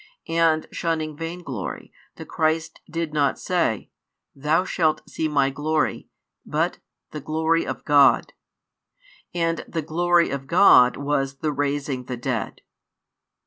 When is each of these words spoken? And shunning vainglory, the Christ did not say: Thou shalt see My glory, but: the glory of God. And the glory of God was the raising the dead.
And 0.27 0.65
shunning 0.71 1.15
vainglory, 1.15 1.93
the 2.15 2.25
Christ 2.25 2.81
did 2.89 3.13
not 3.13 3.37
say: 3.37 3.91
Thou 4.33 4.65
shalt 4.65 5.07
see 5.07 5.27
My 5.27 5.51
glory, 5.51 6.09
but: 6.43 6.79
the 7.11 7.21
glory 7.21 7.67
of 7.67 7.85
God. 7.85 8.33
And 9.31 9.63
the 9.67 9.83
glory 9.83 10.31
of 10.31 10.47
God 10.47 10.97
was 10.97 11.37
the 11.37 11.51
raising 11.51 12.05
the 12.05 12.17
dead. 12.17 12.61